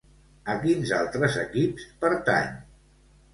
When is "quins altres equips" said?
0.63-1.85